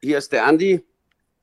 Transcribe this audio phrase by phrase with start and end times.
[0.00, 0.84] hier ist der Andi.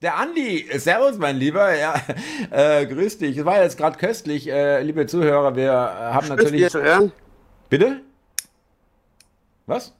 [0.01, 1.93] Der Andi, servus mein Lieber, ja,
[2.51, 3.37] äh, grüß dich.
[3.37, 6.61] Es war jetzt gerade köstlich, äh, liebe Zuhörer, wir haben Schön natürlich...
[6.61, 7.11] dir zu hören.
[7.69, 8.01] Bitte?
[9.67, 9.93] Was?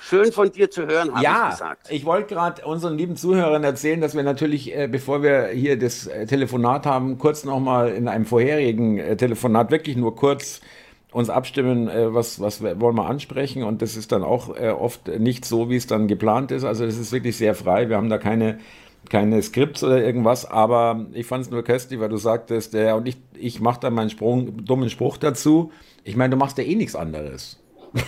[0.00, 1.90] Schön von dir zu hören, habe Ja, ich gesagt.
[1.90, 6.06] ich wollte gerade unseren lieben Zuhörern erzählen, dass wir natürlich, äh, bevor wir hier das
[6.06, 10.60] äh, Telefonat haben, kurz nochmal in einem vorherigen äh, Telefonat wirklich nur kurz
[11.12, 13.62] uns abstimmen, äh, was, was wollen wir ansprechen.
[13.62, 16.64] Und das ist dann auch äh, oft nicht so, wie es dann geplant ist.
[16.64, 17.88] Also das ist wirklich sehr frei.
[17.88, 18.58] Wir haben da keine,
[19.10, 20.44] keine Skripts oder irgendwas.
[20.44, 23.90] Aber ich fand es nur köstlich, weil du sagtest, äh, und ich, ich mache da
[23.90, 25.72] meinen Sprung, dummen Spruch dazu.
[26.04, 27.58] Ich meine, du machst ja eh nichts anderes.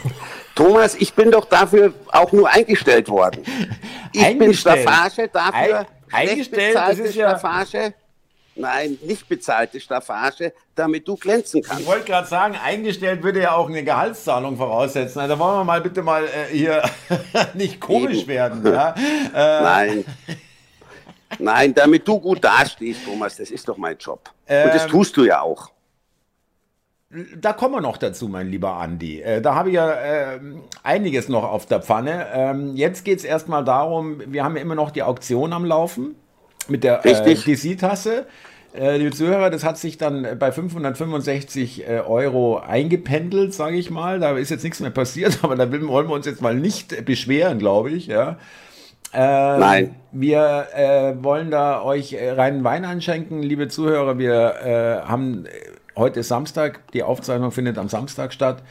[0.55, 3.41] Thomas, ich bin doch dafür auch nur eingestellt worden.
[4.13, 4.81] Ich bin Eingestellt?
[4.83, 5.87] Staffage dafür.
[6.13, 7.95] Ei- eingestellt, das ist ja- Staffage.
[8.61, 11.87] Nein, nicht bezahlte Staffage, damit du glänzen Ich kannst.
[11.87, 15.19] wollte gerade sagen, eingestellt würde ja auch eine Gehaltszahlung voraussetzen.
[15.21, 16.83] Also wollen wir mal bitte mal äh, hier
[17.55, 18.29] nicht komisch Eben.
[18.29, 18.65] werden.
[18.67, 18.95] Ja?
[19.35, 20.05] Äh, Nein.
[21.39, 24.31] Nein, damit du gut dastehst, Thomas, das ist doch mein Job.
[24.49, 25.71] Und das Ähm, tust du ja auch.
[27.37, 29.21] da kommen wir noch dazu, mein lieber Andi.
[29.21, 30.41] Äh, da habe ich ja äh,
[30.83, 32.27] einiges noch auf der Pfanne.
[32.33, 36.15] Ähm, jetzt geht es erstmal darum, wir haben ja immer noch die Auktion am Laufen
[36.69, 37.35] mit der äh.
[37.35, 38.27] DC-Tasse.
[38.73, 44.21] Äh, liebe Zuhörer, das hat sich dann bei 565 äh, Euro eingependelt, sage ich mal.
[44.21, 47.59] Da ist jetzt nichts mehr passiert, aber da wollen wir uns jetzt mal nicht beschweren,
[47.59, 48.07] glaube ich.
[48.07, 48.39] Ja.
[49.13, 49.95] Ähm, Nein.
[50.13, 54.19] Wir äh, wollen da euch äh, reinen Wein einschenken, liebe Zuhörer.
[54.19, 55.51] Wir äh, haben äh,
[55.97, 58.63] heute ist Samstag, die Aufzeichnung findet am Samstag statt.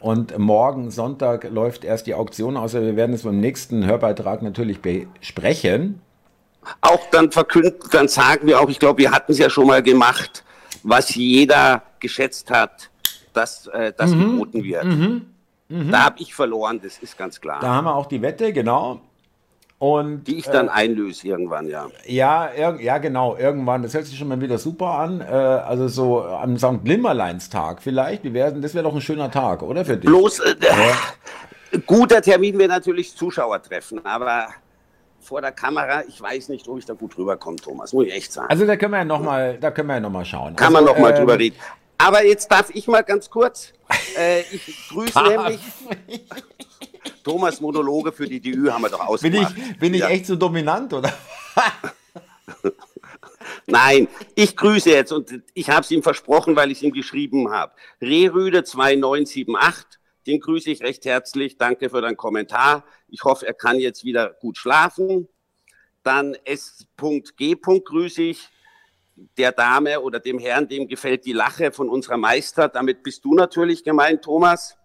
[0.00, 2.74] Und morgen Sonntag läuft erst die Auktion aus.
[2.74, 6.00] Wir werden es beim nächsten Hörbeitrag natürlich besprechen.
[6.80, 9.82] Auch dann verkünden, dann sagen wir auch, ich glaube, wir hatten es ja schon mal
[9.82, 10.44] gemacht,
[10.82, 12.90] was jeder geschätzt hat,
[13.32, 14.32] dass äh, das Mhm.
[14.32, 14.86] geboten wird.
[15.90, 17.60] Da habe ich verloren, das ist ganz klar.
[17.60, 19.00] Da haben wir auch die Wette, genau.
[19.78, 21.88] Und die ich dann einlöse irgendwann, ja.
[22.06, 23.82] Ja, ja, genau, irgendwann.
[23.82, 25.20] Das hört sich schon mal wieder super an.
[25.20, 26.84] Äh, also so am St.
[26.84, 28.22] Nimmerleinstag vielleicht.
[28.22, 28.52] Wie wär's?
[28.60, 30.04] Das wäre doch ein schöner Tag, oder für dich?
[30.08, 30.54] Bloß äh,
[31.86, 34.48] guter Termin wäre natürlich Zuschauer treffen, aber
[35.22, 38.32] vor der Kamera, ich weiß nicht, ob ich da gut rüberkomme, Thomas, muss ich echt
[38.32, 38.48] sagen.
[38.50, 40.56] Also da können wir ja noch mal, da können wir ja noch mal schauen.
[40.56, 41.56] Kann also, man noch mal ähm, drüber reden.
[41.98, 43.72] Aber jetzt darf ich mal ganz kurz,
[44.18, 45.60] äh, ich grüße nämlich,
[47.22, 49.54] Thomas Monologe für die DÜ haben wir doch Bin ausgemacht.
[49.56, 50.08] ich, bin ich Ja.
[50.08, 51.12] echt so dominant, oder?
[53.66, 57.50] Nein, ich grüße jetzt und ich habe es ihm versprochen, weil ich es ihm geschrieben
[57.52, 57.72] habe.
[58.00, 61.56] Rehrüde 2978, den grüße ich recht herzlich.
[61.58, 62.84] Danke für deinen Kommentar.
[63.08, 65.28] Ich hoffe, er kann jetzt wieder gut schlafen.
[66.02, 67.56] Dann S.G.
[67.56, 68.48] grüße ich.
[69.36, 72.68] Der Dame oder dem Herrn, dem gefällt die Lache von unserer Meister.
[72.68, 74.76] Damit bist du natürlich gemeint, Thomas.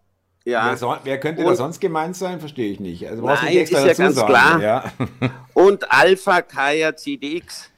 [0.44, 0.70] Ja.
[0.70, 2.40] Wer, so, wer könnte Und- da sonst gemeint sein?
[2.40, 3.08] Verstehe ich nicht.
[3.08, 4.28] Also brauchst Nein, nicht extra ist ja ganz sagen.
[4.28, 4.62] klar.
[4.62, 4.92] Ja.
[5.54, 7.72] Und Alpha Kaya CDX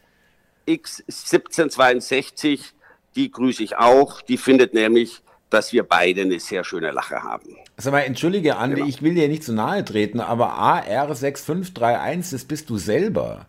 [0.68, 2.74] X1762,
[3.16, 4.22] die grüße ich auch.
[4.22, 7.56] Die findet nämlich, dass wir beide eine sehr schöne Lache haben.
[7.78, 8.88] Sag mal, entschuldige, Andi, Genau.
[8.88, 13.46] ich will dir nicht zu nahe treten, aber AR6531, das bist du selber.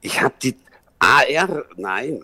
[0.00, 0.56] Ich habe die
[0.98, 2.22] AR, nein.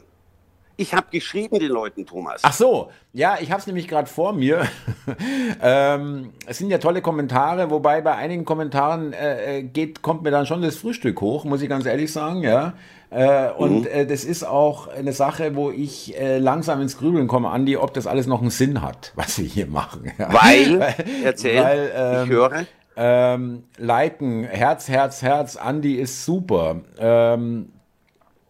[0.76, 2.40] Ich habe geschrieben den Leuten, Thomas.
[2.42, 4.66] Ach so, ja, ich habe es nämlich gerade vor mir.
[5.62, 10.30] ähm, es sind ja tolle Kommentare, wobei bei einigen Kommentaren äh, äh, geht, kommt mir
[10.30, 12.72] dann schon das Frühstück hoch, muss ich ganz ehrlich sagen, ja.
[13.10, 17.50] Äh, und äh, das ist auch eine Sache, wo ich äh, langsam ins Grübeln komme,
[17.50, 20.12] Andi, ob das alles noch einen Sinn hat, was wir hier machen.
[20.16, 20.94] Weil,
[21.24, 22.66] erzähl, Weil, ähm, ich höre.
[22.96, 26.82] Ähm, liken, Herz, Herz, Herz, Andi ist super.
[26.98, 27.70] Ähm,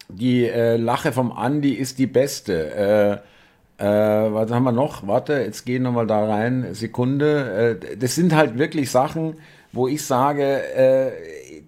[0.08, 3.22] die äh, Lache vom Andi ist die beste.
[3.78, 5.06] Äh, äh, was haben wir noch?
[5.06, 6.74] Warte, jetzt gehen wir mal da rein.
[6.74, 7.78] Sekunde.
[7.98, 9.36] Das sind halt wirklich Sachen,
[9.72, 10.60] wo ich sage,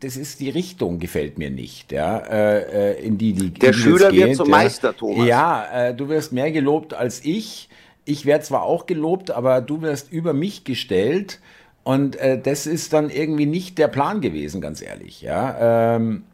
[0.03, 4.11] das ist die Richtung, gefällt mir nicht, ja, äh, äh, in die die Der Schüler
[4.11, 4.57] jetzt wird geht, zum ja.
[4.57, 5.27] Meister, Thomas.
[5.29, 7.69] Ja, äh, du wirst mehr gelobt als ich.
[8.05, 11.39] Ich werde zwar auch gelobt, aber du wirst über mich gestellt.
[11.85, 15.23] Und äh, das ist dann irgendwie nicht der Plan gewesen, ganz ehrlich.
[15.23, 16.25] Ja, ähm,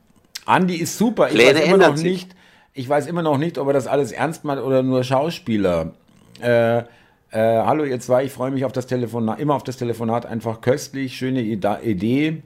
[0.47, 1.29] Andi ist super.
[1.29, 2.11] Ich Pläne weiß immer noch sich.
[2.11, 2.37] nicht.
[2.73, 5.93] Ich weiß immer noch nicht, ob er das alles ernst meint oder nur Schauspieler.
[6.41, 6.85] Äh, äh,
[7.33, 11.17] hallo ihr zwei, ich freue mich auf das Telefonat, immer auf das Telefonat, einfach köstlich,
[11.17, 12.43] schöne Idee.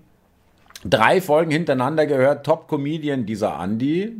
[0.85, 4.17] Drei Folgen hintereinander gehört, Top-Comedian dieser Andi.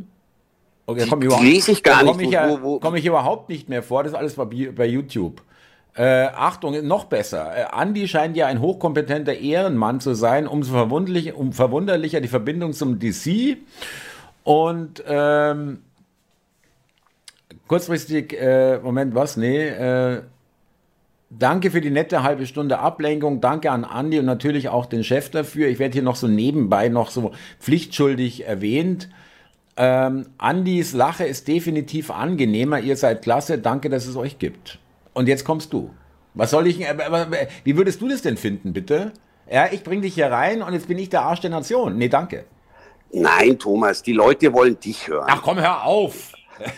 [0.85, 3.69] Okay, ich, überhaupt- lese ich gar da nicht, komme ich, wo- komme ich überhaupt nicht
[3.69, 5.41] mehr vor, das ist alles bei, bei YouTube.
[5.95, 7.55] Äh, Achtung, noch besser.
[7.55, 12.73] Äh, Andi scheint ja ein hochkompetenter Ehrenmann zu sein, umso verwunderlich, um verwunderlicher die Verbindung
[12.73, 13.57] zum DC.
[14.43, 15.83] Und ähm,
[17.67, 19.37] kurzfristig, äh, Moment, was?
[19.37, 20.21] Nee, äh,
[21.39, 23.41] Danke für die nette halbe Stunde Ablenkung.
[23.41, 25.67] Danke an Andi und natürlich auch den Chef dafür.
[25.67, 29.09] Ich werde hier noch so nebenbei noch so pflichtschuldig erwähnt.
[29.75, 32.79] Ähm, Andis Lache ist definitiv angenehmer.
[32.79, 33.57] Ihr seid klasse.
[33.57, 34.79] Danke, dass es euch gibt.
[35.13, 35.89] Und jetzt kommst du.
[36.35, 36.79] Was soll ich,
[37.63, 39.11] wie würdest du das denn finden, bitte?
[39.51, 41.97] Ja, ich bring dich hier rein und jetzt bin ich der Arsch der Nation.
[41.97, 42.45] Nee, danke.
[43.11, 45.27] Nein, Thomas, die Leute wollen dich hören.
[45.29, 46.33] Ach komm, hör auf.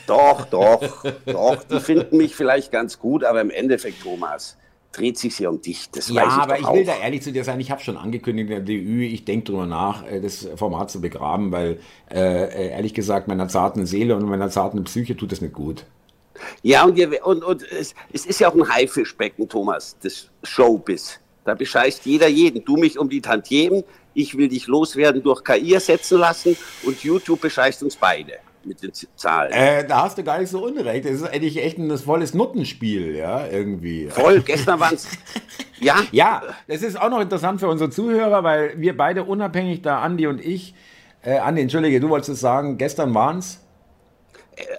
[0.08, 1.64] Doch, doch, doch.
[1.64, 4.58] Die finden mich vielleicht ganz gut, aber im Endeffekt, Thomas,
[4.96, 5.90] dreht sich hier um dich.
[5.92, 7.60] Das ja, weiß ich aber ich will da ehrlich zu dir sein.
[7.60, 11.02] Ich habe schon angekündigt in der DÜ, ich denke darüber nach, äh, das Format zu
[11.02, 11.80] begraben, weil
[12.10, 15.86] äh, äh, ehrlich gesagt meiner zarten Seele und meiner zarten Psyche tut das nicht gut.
[16.64, 21.20] Ja, und, ihr, und, und es, es, ist ja auch ein Haifischbecken, Thomas, das Showbiz.
[21.46, 22.66] Da bescheißt jeder jeden.
[22.66, 23.84] Du mich um die Tantiemen,
[24.14, 28.92] ich will dich loswerden durch KI ersetzen lassen und YouTube bescheißt uns beide mit den
[29.16, 29.52] Zahlen.
[29.52, 31.06] Äh, da hast du gar nicht so unrecht.
[31.06, 34.10] Das ist eigentlich echt ein volles Nuttenspiel, ja, irgendwie.
[34.10, 35.08] Voll, gestern waren es.
[35.80, 35.98] ja.
[36.12, 40.28] Ja, das ist auch noch interessant für unsere Zuhörer, weil wir beide unabhängig, da Andi
[40.28, 40.76] und ich,
[41.24, 43.62] äh, Andi, entschuldige, du wolltest es sagen, gestern waren es?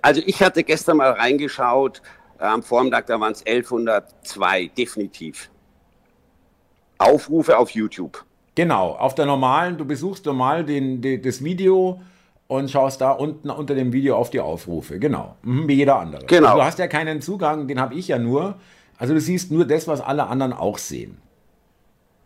[0.03, 2.03] Also ich hatte gestern mal reingeschaut,
[2.39, 5.51] äh, am Vormittag, da waren es 1102, definitiv.
[6.99, 8.25] Aufrufe auf YouTube.
[8.55, 12.01] Genau, auf der normalen, du besuchst normal den, den, das Video
[12.49, 14.99] und schaust da unten unter dem Video auf die Aufrufe.
[14.99, 16.27] Genau, mhm, wie jeder andere.
[16.27, 16.49] Genau.
[16.49, 18.57] Also du hast ja keinen Zugang, den habe ich ja nur.
[18.99, 21.19] Also du siehst nur das, was alle anderen auch sehen.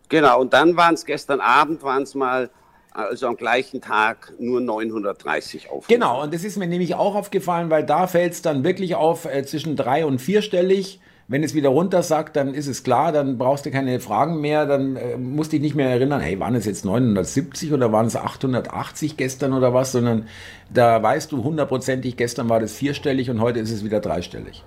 [0.09, 2.49] Genau, und dann waren es gestern Abend, waren es mal,
[2.91, 5.87] also am gleichen Tag nur 930 Aufrufe.
[5.87, 9.25] Genau, und das ist mir nämlich auch aufgefallen, weil da fällt es dann wirklich auf
[9.25, 10.99] äh, zwischen drei- und vierstellig.
[11.31, 14.65] Wenn es wieder runter sagt, dann ist es klar, dann brauchst du keine Fragen mehr,
[14.65, 18.17] dann äh, musst dich nicht mehr erinnern, hey, waren es jetzt 970 oder waren es
[18.17, 20.27] 880 gestern oder was, sondern
[20.69, 24.65] da weißt du hundertprozentig, gestern war das vierstellig und heute ist es wieder dreistellig.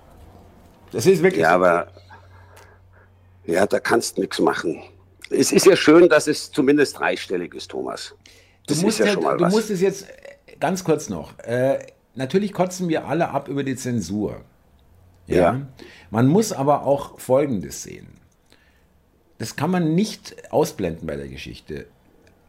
[0.91, 1.43] Das ist wirklich.
[1.43, 1.89] Ja, aber
[3.45, 4.81] ja, da kannst du nichts machen.
[5.29, 8.15] Es ist ja schön, dass es zumindest dreistellig ist, Thomas.
[8.67, 11.39] Das du musst, ja, ja du musst es jetzt äh, ganz kurz noch.
[11.41, 11.81] Äh,
[12.15, 14.41] natürlich kotzen wir alle ab über die Zensur.
[15.27, 15.37] Ja.
[15.37, 15.61] ja.
[16.11, 18.07] Man muss aber auch Folgendes sehen.
[19.39, 21.87] Das kann man nicht ausblenden bei der Geschichte.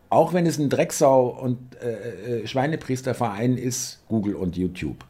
[0.09, 5.03] Auch wenn es ein Drecksau- und äh, äh, Schweinepriesterverein ist, Google und YouTube.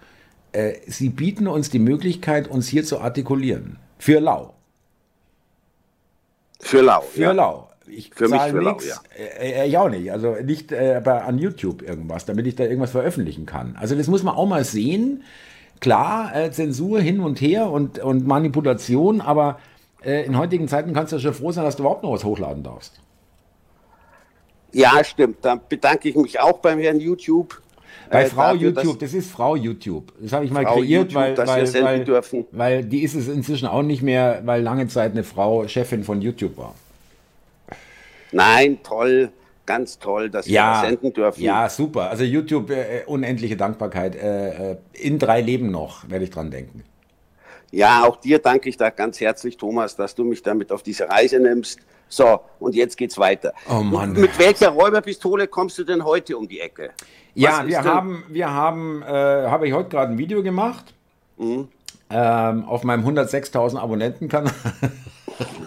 [0.52, 3.78] Äh, sie bieten uns die Möglichkeit, uns hier zu artikulieren.
[4.00, 4.54] Für lau.
[6.62, 7.02] Für lau.
[7.02, 7.32] Für ja.
[7.34, 7.70] lau.
[7.88, 9.02] Ich für mich für nix, lau, ja.
[9.40, 10.12] Äh, äh, ich auch nicht.
[10.12, 13.76] Also nicht äh, an YouTube irgendwas, damit ich da irgendwas veröffentlichen kann.
[13.76, 15.24] Also das muss man auch mal sehen
[15.86, 19.60] klar, äh, Zensur hin und her und, und Manipulation, aber
[20.04, 22.24] äh, in heutigen Zeiten kannst du ja schon froh sein, dass du überhaupt noch was
[22.24, 23.00] hochladen darfst.
[24.74, 25.38] Ja, stimmt.
[25.46, 27.62] Da bedanke ich mich auch beim Herrn YouTube.
[28.10, 30.12] Bei äh, Frau dafür, YouTube, das ist Frau YouTube.
[30.20, 33.68] Das habe ich mal Frau kreiert, YouTube, weil, weil, weil, weil die ist es inzwischen
[33.68, 36.74] auch nicht mehr, weil lange Zeit eine Frau Chefin von YouTube war.
[38.32, 39.32] Nein, toll
[39.66, 41.42] ganz toll, dass ja, wir das senden dürfen.
[41.42, 42.10] Ja, super.
[42.10, 44.16] Also YouTube, äh, unendliche Dankbarkeit.
[44.16, 46.84] Äh, äh, in drei Leben noch, werde ich dran denken.
[47.72, 51.10] Ja, auch dir danke ich da ganz herzlich, Thomas, dass du mich damit auf diese
[51.10, 51.80] Reise nimmst.
[52.08, 53.54] So, und jetzt geht's weiter.
[53.70, 54.14] Oh Mann.
[54.14, 56.92] Mit welcher Räuberpistole kommst du denn heute um die Ecke?
[57.34, 60.94] Ja, wir haben, wir haben, äh, habe ich heute gerade ein Video gemacht.
[61.38, 61.68] Mhm.
[62.10, 64.54] Ähm, auf meinem 106.000 Abonnenten-Kanal.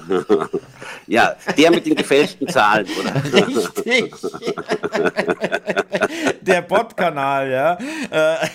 [1.08, 3.14] Ja, der mit den gefälschten Zahlen, oder?
[3.86, 4.14] Richtig.
[6.42, 7.78] Der Bot-Kanal, ja.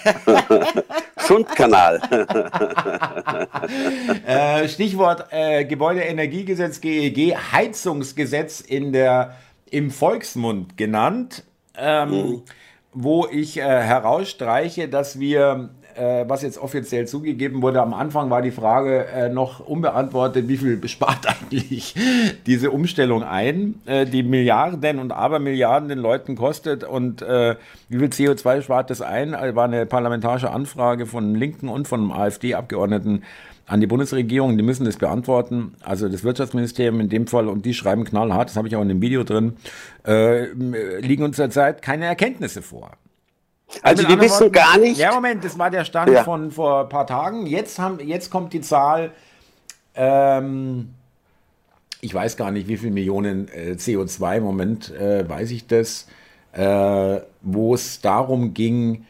[1.27, 1.99] Schundkanal.
[4.25, 9.35] Äh, Stichwort äh, Gebäudeenergiegesetz GEG, Heizungsgesetz in der,
[9.69, 11.43] im Volksmund genannt,
[11.77, 12.41] ähm, mhm.
[12.93, 17.81] wo ich äh, herausstreiche, dass wir äh, was jetzt offiziell zugegeben wurde.
[17.81, 21.95] Am Anfang war die Frage äh, noch unbeantwortet, wie viel bespart eigentlich
[22.45, 27.55] diese Umstellung ein, äh, die Milliarden und Abermilliarden den Leuten kostet und äh,
[27.89, 29.33] wie viel CO2 spart das ein?
[29.35, 33.23] Also war eine parlamentarische Anfrage von Linken und von AfD-Abgeordneten
[33.65, 37.73] an die Bundesregierung, die müssen das beantworten, also das Wirtschaftsministerium in dem Fall, und die
[37.73, 39.53] schreiben knallhart, das habe ich auch in dem Video drin,
[40.05, 40.47] äh,
[40.99, 42.91] liegen uns zurzeit keine Erkenntnisse vor.
[43.81, 44.97] Also wir wissen Worten, gar nicht.
[44.97, 46.23] Ja, Moment, das war der Stand ja.
[46.23, 47.45] von vor ein paar Tagen.
[47.45, 49.11] Jetzt, haben, jetzt kommt die Zahl,
[49.95, 50.89] ähm,
[52.01, 56.07] ich weiß gar nicht, wie viele Millionen äh, CO2 im Moment, äh, weiß ich das,
[56.51, 59.05] äh, wo es darum ging,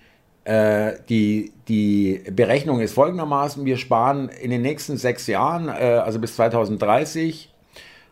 [0.45, 6.19] äh, die, die Berechnung ist folgendermaßen, wir sparen in den nächsten sechs Jahren, äh, also
[6.19, 7.51] bis 2030,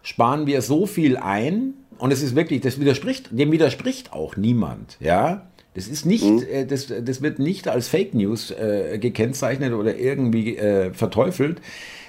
[0.01, 4.97] sparen wir so viel ein, und es ist wirklich, das widerspricht, dem widerspricht auch niemand,
[4.99, 6.43] ja, das ist nicht, mhm.
[6.49, 11.61] äh, das, das wird nicht als Fake News äh, gekennzeichnet oder irgendwie äh, verteufelt.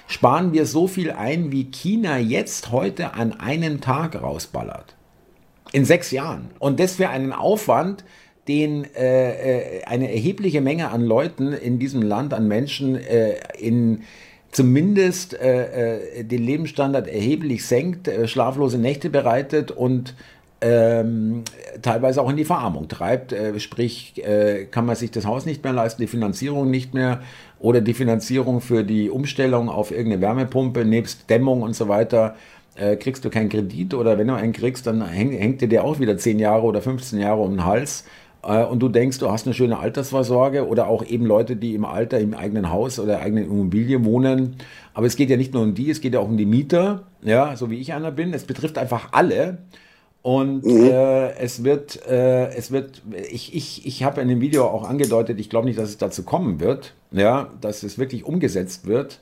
[0.07, 4.95] sparen wir so viel ein, wie China jetzt heute an einem Tag rausballert.
[5.71, 6.51] In sechs Jahren.
[6.59, 8.03] Und das für einen Aufwand,
[8.47, 14.01] den äh, äh, eine erhebliche Menge an Leuten in diesem Land, an Menschen äh, in
[14.51, 20.13] zumindest den Lebensstandard erheblich senkt, schlaflose Nächte bereitet und
[20.63, 21.43] ähm,
[21.81, 23.33] teilweise auch in die Verarmung treibt.
[23.33, 27.21] Äh, sprich, äh, kann man sich das Haus nicht mehr leisten, die Finanzierung nicht mehr
[27.59, 32.35] oder die Finanzierung für die Umstellung auf irgendeine Wärmepumpe nebst Dämmung und so weiter.
[32.75, 35.83] Äh, kriegst du keinen Kredit oder wenn du einen kriegst, dann häng, hängt dir der
[35.83, 38.05] auch wieder 10 Jahre oder 15 Jahre um den Hals
[38.41, 41.85] äh, und du denkst, du hast eine schöne Altersvorsorge oder auch eben Leute, die im
[41.85, 44.55] Alter im eigenen Haus oder eigenen Immobilie wohnen.
[44.93, 47.03] Aber es geht ja nicht nur um die, es geht ja auch um die Mieter,
[47.21, 48.33] ja, so wie ich einer bin.
[48.33, 49.59] Es betrifft einfach alle.
[50.23, 50.85] Und mhm.
[50.85, 55.37] äh, es wird, äh, es wird, ich, ich, ich habe in dem Video auch angedeutet,
[55.37, 59.19] ich glaube nicht, dass es dazu kommen wird, ja, dass es wirklich umgesetzt wird.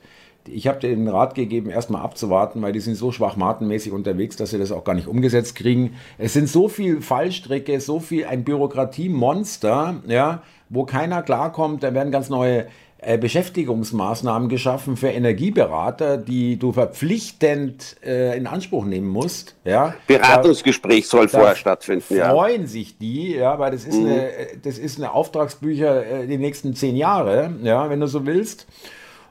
[0.48, 4.60] Ich habe den Rat gegeben, erstmal abzuwarten, weil die sind so schwachmatenmäßig unterwegs, dass sie
[4.60, 5.96] das auch gar nicht umgesetzt kriegen.
[6.20, 11.82] Es sind so viel Fallstricke, so viel ein Bürokratiemonster, ja, wo keiner klarkommt.
[11.82, 12.68] Da werden ganz neue
[13.02, 19.56] Beschäftigungsmaßnahmen geschaffen für Energieberater, die du verpflichtend äh, in Anspruch nehmen musst.
[19.64, 19.96] Ja?
[20.06, 22.16] Beratungsgespräch soll vorher stattfinden.
[22.16, 22.30] Ja.
[22.30, 24.06] Freuen sich die, ja, weil das ist mhm.
[24.06, 24.30] eine,
[24.62, 28.68] das ist eine Auftragsbücher äh, die nächsten zehn Jahre, ja, wenn du so willst.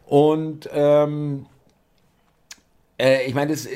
[0.06, 1.46] Und ähm,
[3.00, 3.70] äh, ich meine, das äh,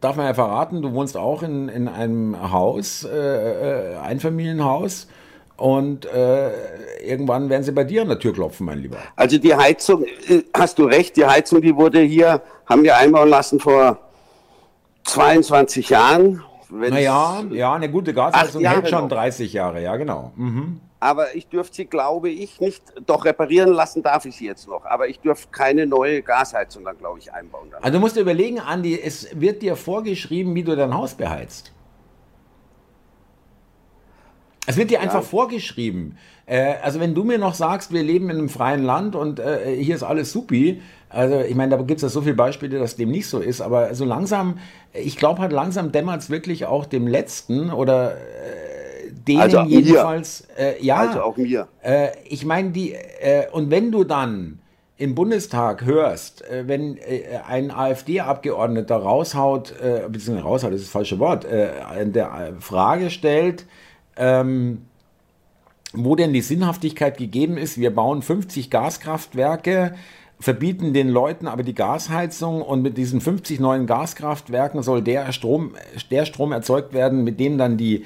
[0.00, 0.80] darf man ja verraten.
[0.80, 5.08] Du wohnst auch in, in einem Haus, äh, Einfamilienhaus.
[5.58, 6.50] Und äh,
[7.04, 8.98] irgendwann werden sie bei dir an der Tür klopfen, mein Lieber.
[9.16, 13.28] Also die Heizung, äh, hast du recht, die Heizung, die wurde hier, haben wir einbauen
[13.28, 13.98] lassen vor
[15.02, 16.44] 22 Jahren.
[16.70, 20.30] Naja, ja, eine gute Gasheizung hält schon 30 Jahre, ja genau.
[20.36, 20.80] Mhm.
[21.00, 24.84] Aber ich dürfte sie, glaube ich, nicht, doch reparieren lassen darf ich sie jetzt noch.
[24.84, 27.68] Aber ich dürfte keine neue Gasheizung dann, glaube ich, einbauen.
[27.70, 27.82] Dann.
[27.82, 31.72] Also du musst dir überlegen, Andi, es wird dir vorgeschrieben, wie du dein Haus beheizt.
[34.68, 35.22] Es wird dir einfach ja.
[35.22, 36.18] vorgeschrieben.
[36.44, 39.74] Äh, also wenn du mir noch sagst, wir leben in einem freien Land und äh,
[39.74, 42.96] hier ist alles supi, also ich meine, da gibt es ja so viele Beispiele, dass
[42.96, 44.58] dem nicht so ist, aber so langsam,
[44.92, 50.46] ich glaube halt langsam dämmert es wirklich auch dem Letzten oder äh, denen also jedenfalls.
[50.58, 51.68] Äh, ja, also auch mir.
[51.82, 54.58] Äh, ich meine, die, äh, und wenn du dann
[54.98, 56.98] im Bundestag hörst, wenn
[57.46, 59.72] ein AfD-Abgeordneter raushaut,
[60.08, 63.64] beziehungsweise raushaut, das ist das falsche Wort, der Frage stellt,
[64.18, 64.82] ähm,
[65.92, 67.78] wo denn die Sinnhaftigkeit gegeben ist.
[67.78, 69.94] Wir bauen 50 Gaskraftwerke,
[70.40, 75.74] verbieten den Leuten aber die Gasheizung und mit diesen 50 neuen Gaskraftwerken soll der Strom,
[76.10, 78.04] der Strom erzeugt werden, mit dem dann die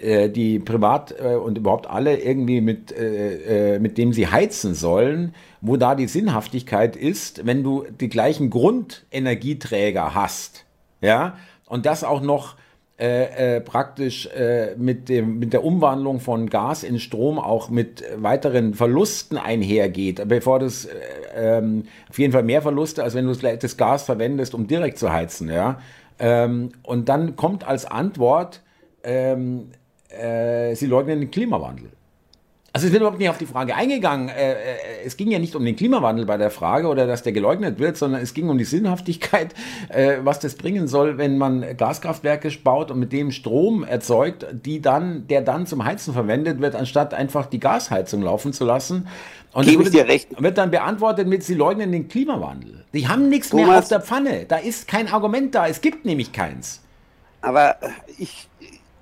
[0.00, 5.34] äh, die privat äh, und überhaupt alle irgendwie mit, äh, mit dem sie heizen sollen,
[5.60, 10.64] wo da die Sinnhaftigkeit ist, wenn du die gleichen Grundenergieträger hast,
[11.02, 11.36] ja,
[11.66, 12.56] und das auch noch
[13.00, 18.04] äh, äh, praktisch äh, mit, dem, mit der Umwandlung von Gas in Strom auch mit
[18.16, 20.90] weiteren Verlusten einhergeht, bevor das äh,
[21.34, 25.10] ähm, auf jeden Fall mehr Verluste, als wenn du das Gas verwendest, um direkt zu
[25.10, 25.48] heizen.
[25.48, 25.80] Ja?
[26.18, 28.60] Ähm, und dann kommt als Antwort,
[29.02, 29.70] ähm,
[30.10, 31.92] äh, sie leugnen den Klimawandel.
[32.72, 34.28] Also es wird überhaupt nicht auf die Frage eingegangen.
[34.28, 34.56] Äh, äh,
[35.04, 37.96] es ging ja nicht um den Klimawandel bei der Frage oder dass der geleugnet wird,
[37.96, 39.54] sondern es ging um die Sinnhaftigkeit,
[39.88, 44.80] äh, was das bringen soll, wenn man Gaskraftwerke baut und mit dem Strom erzeugt, die
[44.80, 49.08] dann, der dann zum Heizen verwendet wird, anstatt einfach die Gasheizung laufen zu lassen.
[49.52, 50.40] Und Gebe ich dir recht.
[50.40, 52.84] wird dann beantwortet mit, sie leugnen den Klimawandel.
[52.92, 54.44] Die haben nichts mehr auf der Pfanne.
[54.46, 55.66] Da ist kein Argument da.
[55.66, 56.82] Es gibt nämlich keins.
[57.40, 57.76] Aber
[58.16, 58.48] ich,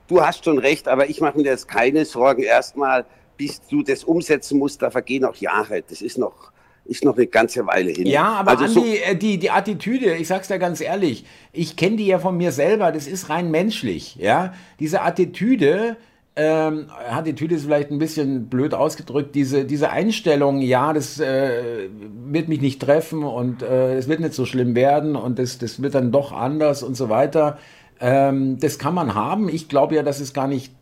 [0.06, 2.42] du hast schon recht, aber ich mache mir jetzt keine Sorgen.
[2.42, 3.04] Erstmal
[3.38, 5.82] bis du das umsetzen musst, da vergehen auch Jahre.
[5.88, 6.52] Das ist noch,
[6.84, 8.06] ist noch eine ganze Weile hin.
[8.06, 11.76] Ja, aber also Andi, so äh, die, die Attitüde, ich sag's dir ganz ehrlich, ich
[11.76, 14.52] kenne die ja von mir selber, das ist rein menschlich, ja.
[14.80, 15.96] Diese Attitüde,
[16.34, 21.88] ähm, Attitüde ist vielleicht ein bisschen blöd ausgedrückt, diese, diese Einstellung, ja, das äh,
[22.26, 25.80] wird mich nicht treffen und äh, es wird nicht so schlimm werden und das, das
[25.80, 27.58] wird dann doch anders und so weiter.
[28.00, 29.48] Ähm, das kann man haben.
[29.48, 30.72] Ich glaube ja, dass es gar nicht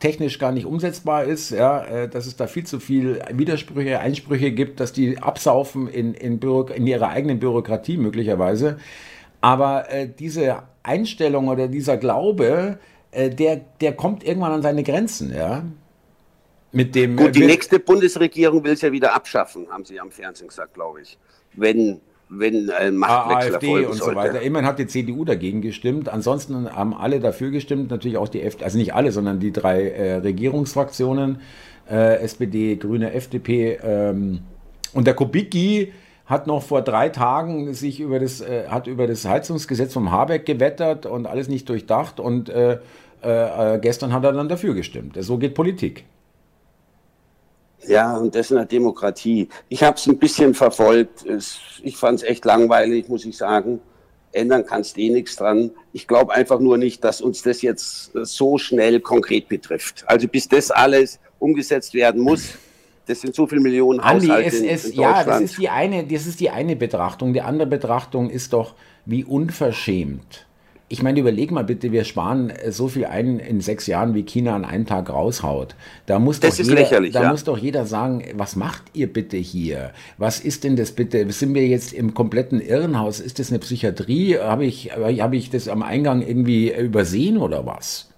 [0.00, 4.52] technisch gar nicht umsetzbar ist, ja, äh, dass es da viel zu viel Widersprüche, Einsprüche
[4.52, 8.78] gibt, dass die absaufen in, in, in ihrer eigenen Bürokratie möglicherweise.
[9.40, 12.78] Aber äh, diese Einstellung oder dieser Glaube,
[13.10, 15.64] äh, der, der kommt irgendwann an seine Grenzen, ja.
[16.72, 20.48] Mit dem, Gut, die nächste Bundesregierung will es ja wieder abschaffen, haben Sie am Fernsehen
[20.48, 21.16] gesagt, glaube ich.
[21.54, 24.04] Wenn wenn ein Machtwechsel AfD und sollte.
[24.04, 24.42] so weiter.
[24.42, 26.08] Immerhin hat die CDU dagegen gestimmt.
[26.08, 29.88] Ansonsten haben alle dafür gestimmt, natürlich auch die FDP, also nicht alle, sondern die drei
[29.90, 31.40] äh, Regierungsfraktionen,
[31.88, 34.40] äh, SPD, Grüne, FDP ähm,
[34.92, 35.92] und der Kubicki
[36.26, 40.44] hat noch vor drei Tagen sich über das, äh, hat über das Heizungsgesetz vom Habeck
[40.44, 42.78] gewettert und alles nicht durchdacht und äh,
[43.22, 45.16] äh, gestern hat er dann dafür gestimmt.
[45.20, 46.04] So geht Politik.
[47.88, 49.48] Ja, und das in der Demokratie.
[49.68, 51.24] Ich habe es ein bisschen verfolgt.
[51.82, 53.80] Ich fand es echt langweilig, muss ich sagen.
[54.32, 55.70] Ändern kannst eh nichts dran.
[55.92, 60.04] Ich glaube einfach nur nicht, dass uns das jetzt so schnell konkret betrifft.
[60.06, 62.54] Also bis das alles umgesetzt werden muss,
[63.06, 65.68] das sind so viele Millionen Andi, Haushalte es, es, in, in Ja, das ist, die
[65.68, 67.32] eine, das ist die eine Betrachtung.
[67.32, 68.74] Die andere Betrachtung ist doch,
[69.04, 70.46] wie unverschämt
[70.88, 74.22] ich meine, überleg mal bitte, wir sparen äh, so viel ein in sechs Jahren, wie
[74.22, 75.74] China an einem Tag raushaut.
[76.06, 77.30] Da muss das doch ist jeder, lächerlich, da ja.
[77.30, 79.92] muss doch jeder sagen, was macht ihr bitte hier?
[80.16, 81.28] Was ist denn das bitte?
[81.32, 83.18] Sind wir jetzt im kompletten Irrenhaus?
[83.18, 84.38] Ist das eine Psychiatrie?
[84.38, 88.08] Habe ich, hab ich das am Eingang irgendwie übersehen oder was?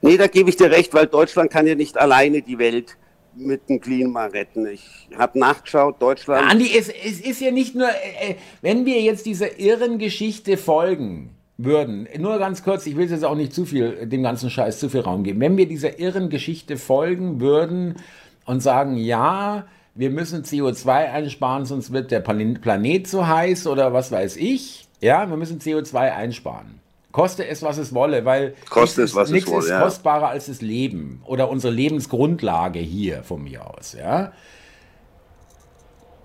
[0.00, 2.96] Nee, da gebe ich dir recht, weil Deutschland kann ja nicht alleine die Welt
[3.34, 4.66] mit dem Klima retten.
[4.66, 6.50] Ich habe nachgeschaut, Deutschland.
[6.50, 10.56] Andi, es, es ist ja nicht nur, äh, äh wenn wir jetzt dieser irren Geschichte
[10.56, 11.30] folgen,
[11.64, 14.88] würden, nur ganz kurz, ich will jetzt auch nicht zu viel, dem ganzen Scheiß zu
[14.88, 17.96] viel Raum geben, wenn wir dieser irren Geschichte folgen würden
[18.44, 24.10] und sagen, ja, wir müssen CO2 einsparen, sonst wird der Planet zu heiß oder was
[24.10, 26.80] weiß ich, ja, wir müssen CO2 einsparen.
[27.10, 29.82] Koste es, was es wolle, weil Koste es, was nichts es wolle, ist ja.
[29.82, 34.32] kostbarer als das Leben oder unsere Lebensgrundlage hier von mir aus, ja.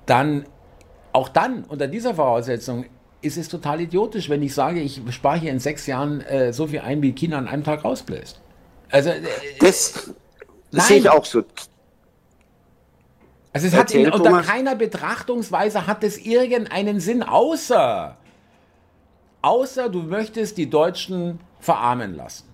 [0.06, 0.46] Dann,
[1.12, 2.86] auch dann, unter dieser Voraussetzung,
[3.22, 6.68] ist es total idiotisch, wenn ich sage, ich spare hier in sechs Jahren äh, so
[6.68, 8.40] viel ein, wie China an einem Tag rausbläst.
[8.92, 9.22] Also, äh,
[9.60, 10.14] das,
[10.72, 11.44] das sehe ich auch so.
[13.54, 18.16] Also es hat in, unter keiner Betrachtungsweise hat es irgendeinen Sinn, außer,
[19.42, 22.46] außer du möchtest die Deutschen verarmen lassen.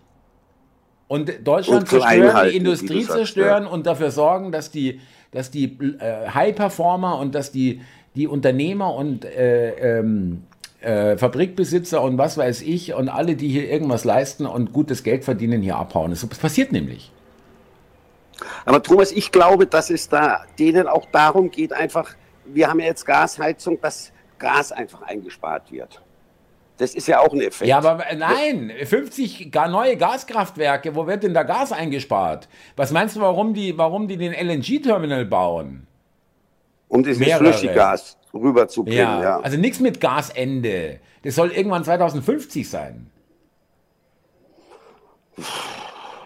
[1.10, 5.02] Und Deutschland und zerstören, die Industrie zerstören und dafür sorgen, dass die,
[5.32, 7.82] dass die äh, High-Performer und dass die,
[8.16, 10.44] die Unternehmer und äh, ähm,
[10.84, 15.24] äh, Fabrikbesitzer und was weiß ich und alle, die hier irgendwas leisten und gutes Geld
[15.24, 16.12] verdienen, hier abhauen.
[16.12, 17.12] Das passiert nämlich.
[18.66, 22.88] Aber Thomas, ich glaube, dass es da denen auch darum geht, einfach, wir haben ja
[22.88, 26.02] jetzt Gasheizung, dass Gas einfach eingespart wird.
[26.78, 27.70] Das ist ja auch ein Effekt.
[27.70, 32.50] Ja, aber nein, 50 neue Gaskraftwerke, wo wird denn da Gas eingespart?
[32.76, 35.88] Was meinst du, warum die, warum die den LNG-Terminal bauen?
[36.88, 39.00] Um dieses Flüssiggas rüberzubringen.
[39.00, 39.40] Ja, ja.
[39.40, 41.00] Also nichts mit Gasende.
[41.24, 43.08] Das soll irgendwann 2050 sein.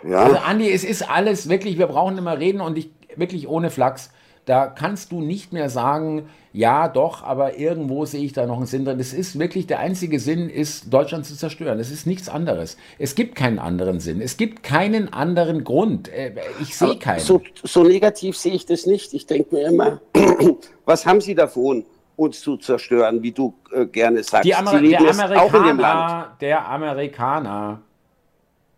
[0.04, 0.24] Ja.
[0.24, 4.12] Also Andi, es ist alles wirklich, wir brauchen immer reden und ich wirklich ohne Flachs.
[4.46, 8.66] Da kannst du nicht mehr sagen, ja, doch, aber irgendwo sehe ich da noch einen
[8.66, 8.98] Sinn drin.
[8.98, 11.80] Es ist wirklich, der einzige Sinn ist, Deutschland zu zerstören.
[11.80, 12.78] Es ist nichts anderes.
[12.98, 14.22] Es gibt keinen anderen Sinn.
[14.22, 16.08] Es gibt keinen anderen Grund.
[16.08, 17.20] Äh, ich sehe keinen.
[17.20, 19.14] So, so negativ sehe ich das nicht.
[19.14, 20.02] Ich denke mir immer,
[20.86, 21.84] was haben Sie davon?
[22.18, 24.44] Uns zu zerstören, wie du äh, gerne sagst.
[24.44, 27.82] Die Amer der Amerikaner, der Amerikaner.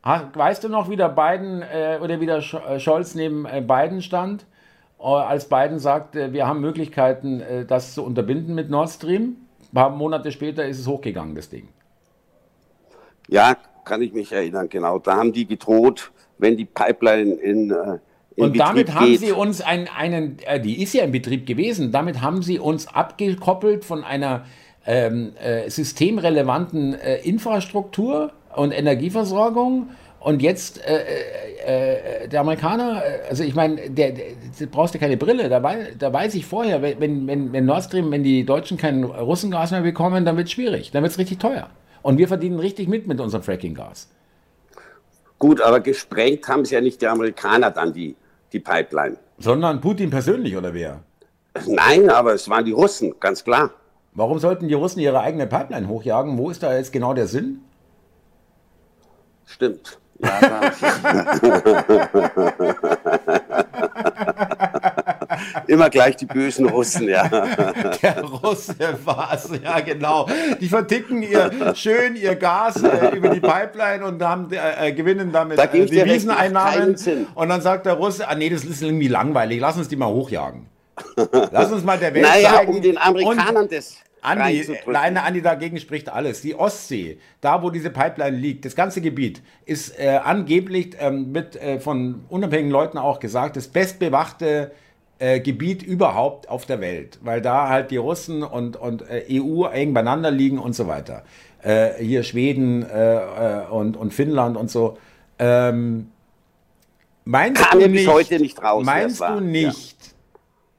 [0.03, 4.01] weißt du noch, wie der Biden äh, oder wie der äh, Scholz neben äh, Biden
[4.01, 4.45] stand,
[4.99, 9.37] äh, als Biden sagte, wir haben Möglichkeiten, äh, das zu unterbinden mit Nord Stream?
[9.71, 11.69] Ein paar Monate später ist es hochgegangen, das Ding.
[13.29, 14.99] Ja, kann ich mich erinnern, genau.
[14.99, 17.99] Da haben die gedroht, wenn die Pipeline in
[18.39, 19.19] und damit haben geht.
[19.19, 22.87] sie uns ein, einen, äh, die ist ja in Betrieb gewesen, damit haben sie uns
[22.87, 24.45] abgekoppelt von einer
[24.85, 29.89] ähm, äh, systemrelevanten äh, Infrastruktur und Energieversorgung.
[30.19, 31.03] Und jetzt, äh,
[31.65, 34.25] äh, äh der Amerikaner, also ich meine, der, der,
[34.59, 37.83] der, brauchst du keine Brille, da, wei da weiß ich vorher, wenn, wenn, wenn Nord
[37.83, 41.19] Stream, wenn die Deutschen kein Russengas mehr bekommen, dann wird es schwierig, dann wird es
[41.19, 41.69] richtig teuer.
[42.01, 44.09] Und wir verdienen richtig mit mit unserem Fracking-Gas.
[45.37, 48.15] Gut, aber gesprengt haben es ja nicht die Amerikaner dann, die
[48.53, 49.17] die Pipeline.
[49.37, 51.03] Sondern Putin persönlich oder wer?
[51.65, 53.71] Nein, aber es waren die Russen, ganz klar.
[54.13, 56.37] Warum sollten die Russen ihre eigene Pipeline hochjagen?
[56.37, 57.61] Wo ist da jetzt genau der Sinn?
[59.45, 59.99] Stimmt.
[60.19, 60.39] Ja,
[65.69, 67.27] Immer gleich die bösen Russen, ja.
[68.01, 70.27] Der Russe war es, ja genau.
[70.59, 75.31] Die verticken ihr schön ihr Gas äh, über die Pipeline und haben, äh, äh gewinnen
[75.31, 76.95] damit da äh, die Wieseneinnahmen.
[77.35, 80.07] Und dann sagt der Russe, ah nee, das ist irgendwie langweilig, lass uns die mal
[80.07, 80.65] hochjagen.
[81.51, 82.73] Lass uns mal der Welt naja, zeigen.
[82.73, 86.41] um den Amerikanern und das Andi, nein, Andi, dagegen spricht alles.
[86.41, 91.55] Die Ostsee, da wo diese Pipeline liegt, das ganze Gebiet, ist äh, angeblich ähm, mit
[91.55, 94.71] äh, von unabhängigen Leuten auch gesagt, das bestbewachte
[95.19, 99.65] äh, Gebiet überhaupt auf der Welt, weil da halt die Russen und, und äh, EU
[99.65, 101.23] eng beieinander liegen und so weiter.
[101.61, 104.97] Äh, hier Schweden äh, äh, und, und Finnland und so.
[105.37, 106.09] Ähm,
[107.25, 108.85] meinst Kam du nicht, heute nicht raus.
[108.85, 110.11] Meinst du nicht, ja.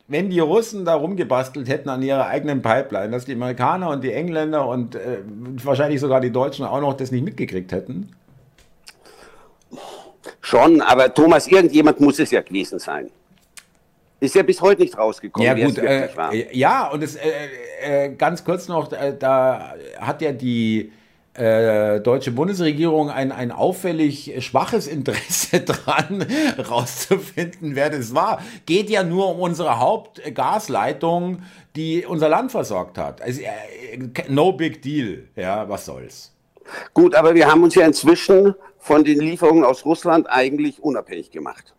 [0.09, 4.13] wenn die Russen da rumgebastelt hätten an ihrer eigenen Pipeline, dass die Amerikaner und die
[4.13, 4.99] Engländer und
[5.65, 8.11] wahrscheinlich sogar die Deutschen auch noch das nicht mitgekriegt hätten?
[10.41, 13.11] Schon, aber Thomas, irgendjemand muss es ja gewesen sein.
[14.21, 17.31] Ist ja bis heute nicht rausgekommen, ja, gut, äh, Ja, und es, äh,
[17.83, 20.93] äh, ganz kurz noch, äh, da hat ja die
[21.33, 26.27] äh, deutsche Bundesregierung ein, ein auffällig schwaches Interesse dran,
[26.59, 28.41] rauszufinden, wer das war.
[28.67, 31.43] Geht ja nur um unsere Hauptgasleitung,
[31.77, 33.23] die unser Land versorgt hat.
[33.23, 36.35] Also, äh, no big deal, ja, was soll's.
[36.93, 41.75] Gut, aber wir haben uns ja inzwischen von den Lieferungen aus Russland eigentlich unabhängig gemacht.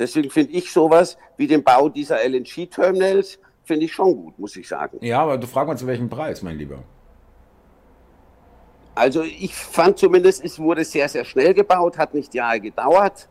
[0.00, 4.66] Deswegen finde ich sowas wie den Bau dieser LNG-Terminals, finde ich schon gut, muss ich
[4.66, 4.96] sagen.
[5.02, 6.82] Ja, aber du fragst mal zu welchem Preis, mein Lieber.
[8.94, 13.28] Also ich fand zumindest, es wurde sehr, sehr schnell gebaut, hat nicht Jahre gedauert.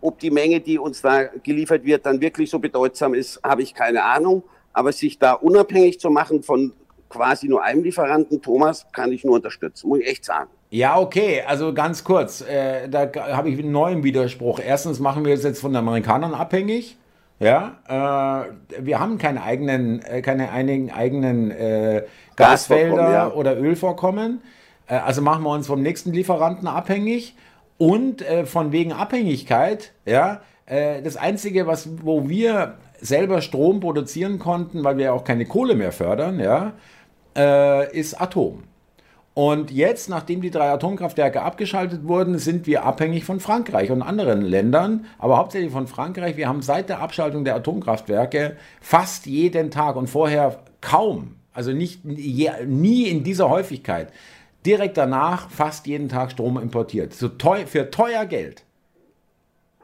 [0.00, 3.74] Ob die Menge, die uns da geliefert wird, dann wirklich so bedeutsam ist, habe ich
[3.74, 4.42] keine Ahnung.
[4.72, 6.72] Aber sich da unabhängig zu machen von
[7.10, 10.50] quasi nur einem Lieferanten, Thomas, kann ich nur unterstützen, muss ich echt sagen.
[10.76, 14.60] Ja, okay, also ganz kurz, äh, da habe ich einen neuen Widerspruch.
[14.62, 16.98] Erstens machen wir es jetzt von den Amerikanern abhängig.
[17.40, 22.02] Ja, äh, wir haben keine eigenen, äh, keine einigen eigenen äh,
[22.36, 23.32] Gasfelder ja.
[23.32, 24.42] oder Ölvorkommen.
[24.86, 27.36] Äh, also machen wir uns vom nächsten Lieferanten abhängig.
[27.78, 34.82] Und äh, von wegen Abhängigkeit, ja, das Einzige, was, wo wir selber Strom produzieren konnten,
[34.82, 36.72] weil wir auch keine Kohle mehr fördern, ja,
[37.92, 38.64] ist Atom.
[39.36, 44.40] Und jetzt, nachdem die drei Atomkraftwerke abgeschaltet wurden, sind wir abhängig von Frankreich und anderen
[44.40, 46.38] Ländern, aber hauptsächlich von Frankreich.
[46.38, 52.02] Wir haben seit der Abschaltung der Atomkraftwerke fast jeden Tag und vorher kaum, also nicht
[52.02, 54.10] nie in dieser Häufigkeit,
[54.64, 57.12] direkt danach fast jeden Tag Strom importiert.
[57.12, 58.62] So teuer, für teuer Geld.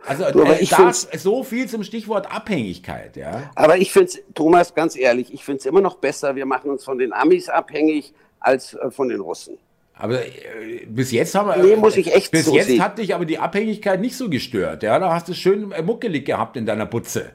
[0.06, 3.50] Also du, äh, das, so viel zum Stichwort Abhängigkeit, ja.
[3.54, 6.70] Aber ich finde es, Thomas, ganz ehrlich, ich finde es immer noch besser, wir machen
[6.70, 9.56] uns von den Amis abhängig, als äh, von den Russen.
[9.94, 11.56] Aber äh, bis jetzt haben wir.
[11.56, 12.82] Nee, muss ich echt Bis so jetzt sehen.
[12.82, 14.82] hat dich aber die Abhängigkeit nicht so gestört.
[14.82, 17.30] Ja, da hast du schön äh, muckelig gehabt in deiner Butze.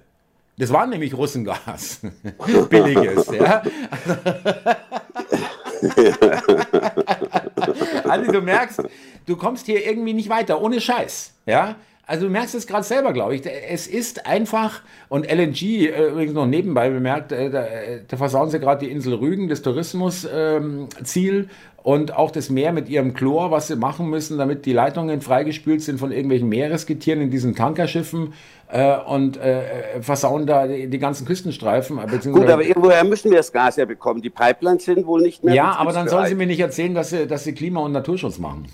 [0.57, 1.99] Das war nämlich Russengas.
[2.69, 3.61] Billiges, ja.
[8.05, 8.81] also du merkst,
[9.27, 11.33] du kommst hier irgendwie nicht weiter, ohne Scheiß.
[11.45, 11.75] Ja,
[12.07, 13.41] also du merkst es gerade selber, glaube ich.
[13.45, 18.49] Es ist einfach, und LNG, äh, übrigens noch nebenbei bemerkt, äh, da, äh, da versauen
[18.49, 21.49] sie gerade die Insel Rügen, das Tourismusziel ähm,
[21.83, 25.81] und auch das Meer mit ihrem Chlor, was sie machen müssen, damit die Leitungen freigespült
[25.81, 28.33] sind von irgendwelchen Meeresgetieren in diesen Tankerschiffen
[28.71, 31.99] äh, und äh, versauen da die, die ganzen Küstenstreifen.
[32.31, 34.21] Gut, aber irgendwoher müssen wir das Gas ja bekommen.
[34.21, 35.53] Die Pipelines sind wohl nicht mehr.
[35.53, 38.37] Ja, aber dann sollen Sie mir nicht erzählen, dass Sie, dass sie Klima- und Naturschutz
[38.37, 38.65] machen.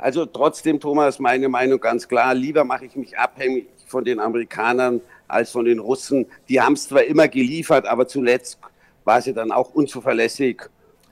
[0.00, 5.00] Also trotzdem, Thomas, meine Meinung ganz klar, lieber mache ich mich abhängig von den Amerikanern
[5.28, 6.26] als von den Russen.
[6.48, 8.58] Die haben es zwar immer geliefert, aber zuletzt
[9.04, 10.62] war sie dann auch unzuverlässig.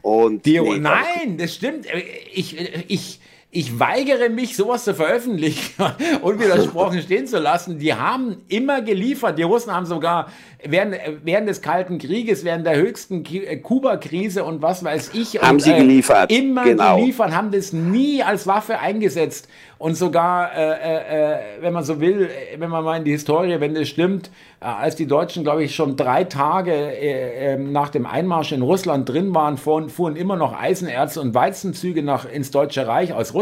[0.01, 1.87] Und die, nee, nein, das stimmt.
[2.33, 2.57] Ich,
[2.89, 3.21] ich,
[3.51, 5.83] ich weigere mich, sowas zu veröffentlichen
[6.23, 7.79] und widersprochen stehen zu lassen.
[7.79, 9.39] Die haben immer geliefert.
[9.39, 10.29] Die Russen haben sogar
[10.63, 15.41] während, während des Kalten Krieges, während der höchsten äh, Kuba-Krise und was weiß ich.
[15.41, 16.31] Haben und, sie geliefert.
[16.31, 16.97] Äh, immer genau.
[16.97, 19.49] geliefert, haben das nie als Waffe eingesetzt.
[19.79, 23.61] Und sogar, äh, äh, äh wenn man so will, wenn man mal in die Historie,
[23.61, 24.31] wenn das stimmt,
[24.61, 29.33] als die Deutschen, glaube ich, schon drei Tage ähm, nach dem Einmarsch in Russland drin
[29.33, 33.38] waren, fuhren, fuhren immer noch Eisenerze und Weizenzüge nach, ins Deutsche Reich aus Russland.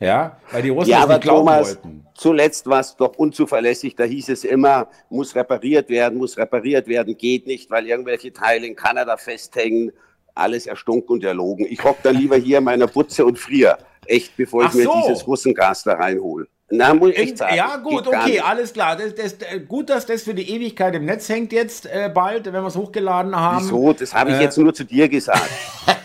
[0.00, 2.06] Ja, weil die Russen ja, aber glauben Thomas, wollten.
[2.14, 3.96] Zuletzt war es doch unzuverlässig.
[3.96, 8.66] Da hieß es immer, muss repariert werden, muss repariert werden, geht nicht, weil irgendwelche Teile
[8.66, 9.92] in Kanada festhängen.
[10.34, 11.66] Alles erstunken und erlogen.
[11.68, 13.78] Ich hocke dann lieber hier in meiner Butze und friere.
[14.06, 15.02] Echt, bevor ich Ach mir so.
[15.04, 16.46] dieses Russengas da reinhole.
[16.70, 17.56] Na, muss ich echt sagen.
[17.56, 18.96] Ja, gut, okay, alles klar.
[18.96, 22.52] Das, das, gut, dass das für die Ewigkeit im Netz hängt jetzt äh, bald, wenn
[22.52, 23.64] wir es hochgeladen haben.
[23.64, 23.92] Wieso?
[23.94, 24.42] Das habe ich äh.
[24.42, 25.50] jetzt nur zu dir gesagt.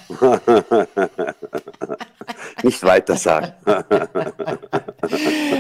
[2.64, 3.54] Nicht weiter sagen.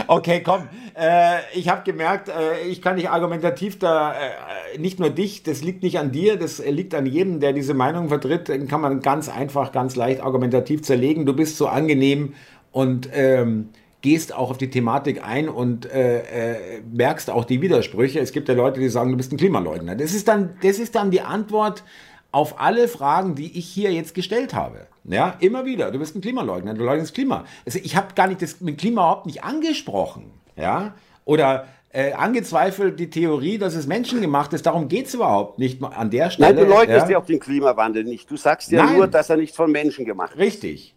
[0.07, 0.67] okay, komm.
[0.95, 5.61] Äh, ich habe gemerkt, äh, ich kann nicht argumentativ da, äh, nicht nur dich, das
[5.61, 9.01] liegt nicht an dir, das liegt an jedem, der diese Meinung vertritt, den kann man
[9.01, 11.25] ganz einfach, ganz leicht argumentativ zerlegen.
[11.25, 12.33] Du bist so angenehm
[12.71, 13.69] und ähm,
[14.03, 18.19] gehst auch auf die Thematik ein und äh, äh, merkst auch die Widersprüche.
[18.19, 19.95] Es gibt ja Leute, die sagen, du bist ein Klimaleugner.
[19.95, 21.83] Das ist dann, das ist dann die Antwort
[22.31, 24.87] auf alle Fragen, die ich hier jetzt gestellt habe.
[25.05, 25.91] Ja, immer wieder.
[25.91, 27.45] Du bist ein Klimaleugner, du leugnest Klima.
[27.65, 30.31] Also ich habe gar nicht das mit Klima überhaupt nicht angesprochen.
[30.55, 30.93] Ja,
[31.25, 34.65] oder äh, angezweifelt die Theorie, dass es menschengemacht ist.
[34.65, 36.53] Darum geht es überhaupt nicht an der Stelle.
[36.53, 38.29] Nein, du leugnest ja, ja auch den Klimawandel nicht.
[38.29, 38.97] Du sagst ja Nein.
[38.97, 40.39] nur, dass er nicht von Menschen gemacht ist.
[40.39, 40.95] Richtig.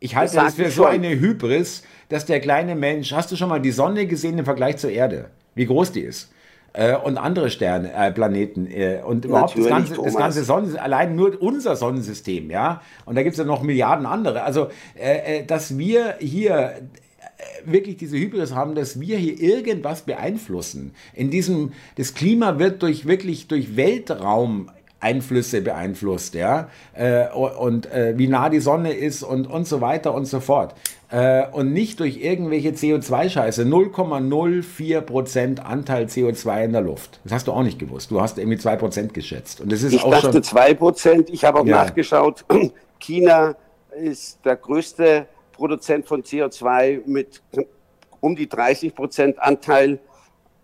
[0.00, 3.48] Ich halte das, das für so eine Hybris, dass der kleine Mensch, hast du schon
[3.48, 5.30] mal die Sonne gesehen im Vergleich zur Erde?
[5.56, 6.32] Wie groß die ist?
[6.72, 11.16] Äh, und andere Sterne, äh, Planeten äh, und überhaupt das ganze, das ganze Sonnensystem, allein
[11.16, 12.82] nur unser Sonnensystem, ja.
[13.04, 14.42] Und da gibt es ja noch Milliarden andere.
[14.42, 16.74] Also, äh, äh, dass wir hier
[17.64, 20.92] wirklich diese Hybris haben, dass wir hier irgendwas beeinflussen.
[21.14, 26.68] In diesem, das Klima wird durch wirklich durch Weltraum Einflüsse beeinflusst, ja,
[27.32, 30.74] und wie nah die Sonne ist und, und so weiter und so fort.
[31.10, 33.64] Äh, und nicht durch irgendwelche CO2-Scheiße.
[33.64, 37.20] 0,04% Anteil CO2 in der Luft.
[37.24, 38.10] Das hast du auch nicht gewusst.
[38.10, 39.62] Du hast irgendwie 2% geschätzt.
[39.62, 41.30] Und das ist ich auch dachte schon 2%.
[41.30, 41.84] Ich habe auch ja.
[41.84, 42.44] nachgeschaut.
[42.98, 43.56] China
[43.98, 47.42] ist der größte Produzent von CO2 mit
[48.20, 50.00] um die 30% Anteil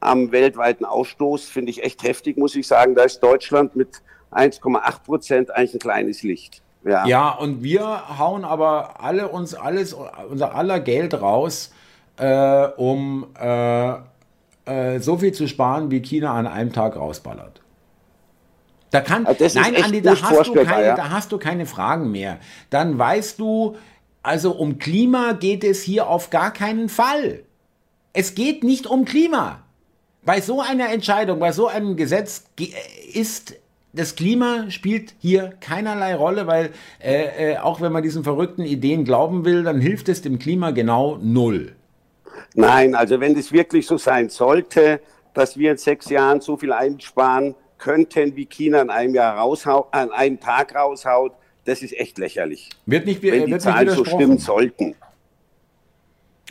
[0.00, 1.46] am weltweiten Ausstoß.
[1.46, 2.94] Finde ich echt heftig, muss ich sagen.
[2.94, 6.63] Da ist Deutschland mit 1,8 Prozent eigentlich ein kleines Licht.
[6.84, 7.06] Ja.
[7.06, 9.96] ja, und wir hauen aber alle uns alles,
[10.30, 11.72] unser aller Geld raus,
[12.18, 13.94] äh, um äh,
[14.66, 17.62] äh, so viel zu sparen, wie China an einem Tag rausballert.
[18.90, 20.94] Da kann, also nein, Andi, da hast, du keine, ja.
[20.94, 22.38] da hast du keine Fragen mehr.
[22.70, 23.76] Dann weißt du,
[24.22, 27.40] also um Klima geht es hier auf gar keinen Fall.
[28.12, 29.62] Es geht nicht um Klima.
[30.22, 32.44] Bei so einer Entscheidung, bei so einem Gesetz
[33.12, 33.56] ist
[33.94, 36.70] das Klima spielt hier keinerlei Rolle, weil
[37.02, 40.72] äh, äh, auch wenn man diesen verrückten Ideen glauben will, dann hilft es dem Klima
[40.72, 41.72] genau null.
[42.54, 45.00] Nein, also wenn es wirklich so sein sollte,
[45.32, 49.88] dass wir in sechs Jahren so viel einsparen könnten, wie China in einem Jahr raushaut,
[49.92, 51.32] an einem Tag raushaut,
[51.64, 52.70] das ist echt lächerlich.
[52.86, 54.94] Wird nicht, wenn die Zahlen so stimmen sollten.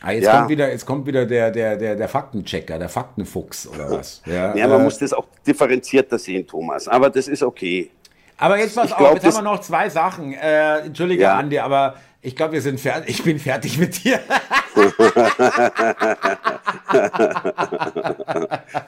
[0.06, 0.38] Ah, jetzt, ja.
[0.38, 4.22] kommt wieder, jetzt kommt wieder der, der, der, der Faktenchecker, der Faktenfuchs oder was.
[4.26, 6.90] Ja, ja man äh, muss das auch differenzierter sehen, Thomas.
[6.90, 7.90] Aber das ist okay.
[8.38, 10.34] Aber jetzt pass ich auf, glaub, jetzt haben wir noch zwei Sachen.
[10.34, 11.38] Äh, Entschuldige, ja.
[11.38, 13.10] Andi, aber ich glaube, wir sind fertig.
[13.10, 14.18] Ich bin fertig mit dir.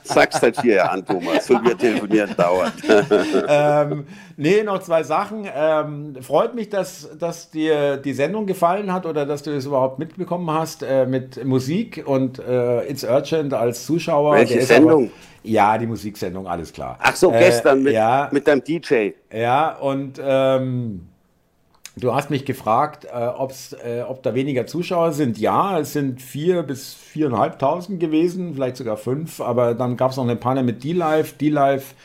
[0.04, 2.76] Sag's seit vier Jahren, Thomas, und wir telefonieren dauernd.
[3.48, 5.46] ähm, nee, noch zwei Sachen.
[5.54, 10.00] Ähm, freut mich, dass, dass dir die Sendung gefallen hat oder dass du es überhaupt
[10.00, 14.36] mitbekommen hast äh, mit Musik und äh, It's Urgent als Zuschauer.
[14.36, 15.12] Welche Sendung?
[15.44, 16.98] Ja, die Musiksendung, alles klar.
[17.02, 19.10] Ach so, gestern äh, mit, ja, mit deinem DJ.
[19.32, 21.10] Ja, und ähm,
[21.98, 25.38] Du hast mich gefragt, äh, äh, ob da weniger Zuschauer sind.
[25.38, 29.40] Ja, es sind vier bis viereinhalbtausend gewesen, vielleicht sogar fünf.
[29.40, 31.38] Aber dann gab es noch eine Panne mit D-Live.
[31.38, 31.96] D-Live,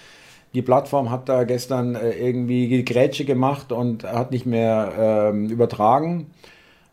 [0.55, 5.48] die Plattform hat da gestern äh, irgendwie die Grätsche gemacht und hat nicht mehr ähm,
[5.48, 6.31] übertragen.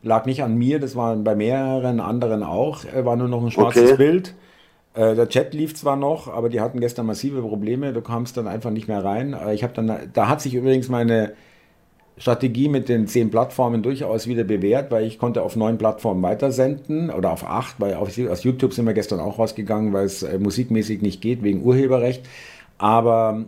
[0.02, 2.84] Lag nicht an mir, das war bei mehreren anderen auch.
[2.86, 3.98] Äh, war nur noch ein schwarzes okay.
[3.98, 4.34] Bild.
[4.96, 7.94] Äh, der Chat lief zwar noch, aber die hatten gestern massive Probleme.
[7.94, 9.34] Du kamst dann einfach nicht mehr rein.
[9.34, 11.34] Äh, ich habe dann, da hat sich übrigens meine
[12.18, 17.10] Strategie mit den zehn Plattformen durchaus wieder bewährt, weil ich konnte auf neun Plattformen weitersenden
[17.10, 20.40] oder auf acht, weil auf, aus YouTube sind wir gestern auch rausgegangen, weil es äh,
[20.40, 22.24] musikmäßig nicht geht wegen Urheberrecht.
[22.80, 23.46] Aber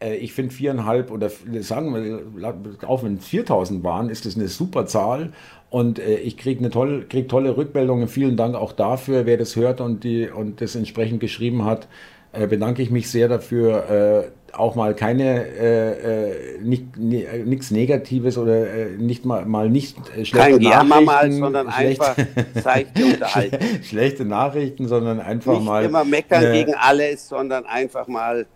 [0.00, 4.48] äh, ich finde viereinhalb oder sagen wir, auch wenn es 4000 waren, ist das eine
[4.48, 5.32] super Zahl
[5.70, 8.08] und äh, ich kriege eine tolle, krieg tolle Rückmeldungen.
[8.08, 11.88] Vielen Dank auch dafür, wer das hört und, die, und das entsprechend geschrieben hat.
[12.32, 14.30] Äh, bedanke ich mich sehr dafür.
[14.30, 19.98] Äh, auch mal keine äh, äh nicht nichts Negatives oder äh, nicht mal mal nicht
[20.16, 23.60] äh, schlechte Kein Nachrichten, mal, sondern schlechte, einfach seichte Unterhaltung.
[23.82, 28.46] schlechte Nachrichten, sondern einfach nicht mal immer meckern äh, gegen alles, sondern einfach mal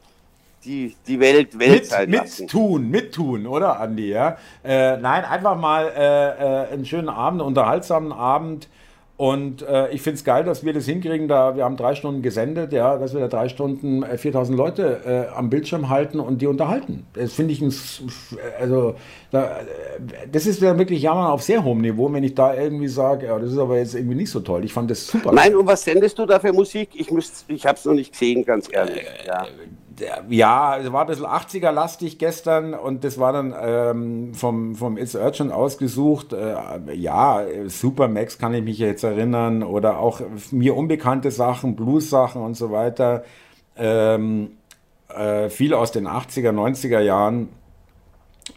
[0.64, 2.42] die, die Welt Welt mit, sein lassen.
[2.44, 4.10] Mittun, mittun, oder Andi?
[4.10, 4.38] Ja?
[4.64, 8.68] Äh, nein, einfach mal äh, einen schönen Abend, unterhaltsamen Abend
[9.16, 11.28] und äh, ich finde es geil, dass wir das hinkriegen.
[11.28, 15.28] Da wir haben drei Stunden gesendet, ja, dass wir da drei Stunden äh, 4000 Leute
[15.32, 17.06] äh, am Bildschirm halten und die unterhalten.
[17.12, 17.72] Das finde ich ein,
[18.58, 18.94] also
[19.30, 22.88] da, äh, das ist ja wirklich Jammern auf sehr hohem Niveau, wenn ich da irgendwie
[22.88, 24.64] sage, ja, das ist aber jetzt irgendwie nicht so toll.
[24.64, 25.30] Ich fand das super.
[25.32, 26.88] Nein, und was sendest du da für Musik?
[26.94, 27.08] Ich
[27.48, 29.02] ich habe es noch nicht gesehen, ganz ehrlich.
[29.02, 29.46] Äh, ja
[30.28, 35.14] ja, es war ein bisschen 80er-lastig gestern und das war dann ähm, vom, vom It's
[35.14, 36.32] Urgent ausgesucht.
[36.32, 42.54] Äh, ja, Supermax kann ich mich jetzt erinnern oder auch mir unbekannte Sachen, Blues-Sachen und
[42.54, 43.24] so weiter.
[43.76, 44.52] Ähm,
[45.08, 47.48] äh, viel aus den 80er, 90er Jahren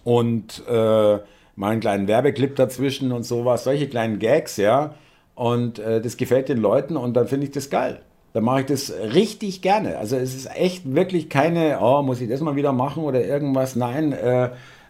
[0.03, 1.19] und äh,
[1.55, 4.95] mal einen kleinen Werbeclip dazwischen und sowas, solche kleinen Gags, ja.
[5.35, 8.01] Und äh, das gefällt den Leuten und dann finde ich das geil
[8.35, 9.97] dann mache ich das richtig gerne.
[9.97, 13.77] Also es ist echt wirklich keine, oh, muss ich das mal wieder machen oder irgendwas.
[13.77, 14.49] Nein, äh,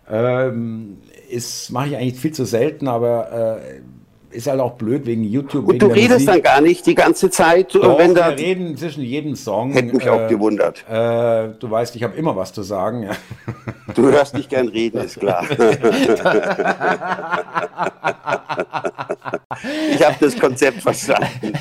[0.10, 0.98] ähm,
[1.70, 3.82] mache ich eigentlich viel zu selten, aber äh,
[4.36, 5.68] ist halt auch blöd wegen YouTube.
[5.68, 6.28] Und wegen du redest Musik.
[6.28, 8.30] dann gar nicht die ganze Zeit, Doch, wenn da.
[8.30, 9.72] Wir reden zwischen jedem Song.
[9.72, 10.84] Hätte mich äh, auch gewundert.
[10.90, 13.04] Äh, du weißt, ich habe immer was zu sagen.
[13.04, 13.12] Ja.
[13.94, 15.46] Du hörst nicht gern reden, ist klar.
[19.92, 21.54] ich habe das Konzept verstanden.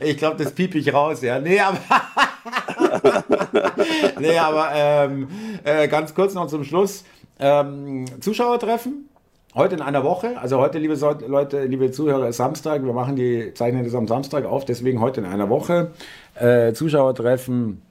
[0.00, 1.38] ich glaube, das piep ich raus, ja.
[1.38, 1.78] Nee, aber,
[4.20, 5.28] nee, aber ähm,
[5.64, 7.04] äh, ganz kurz noch zum Schluss.
[7.40, 9.08] Ähm, Zuschauertreffen.
[9.52, 10.94] Heute in einer Woche, also heute, liebe
[11.26, 12.84] Leute, liebe Zuhörer, ist Samstag.
[12.84, 15.90] Wir machen die, zeichnen das am Samstag auf, deswegen heute in einer Woche.
[16.36, 17.82] Äh, Zuschauertreffen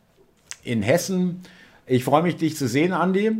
[0.64, 1.44] in Hessen.
[1.86, 3.32] Ich freue mich, dich zu sehen, Andi.